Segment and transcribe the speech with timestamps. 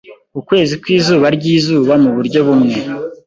[0.39, 2.75] ukwezi kwizuba ryizuba Muburyo bumwe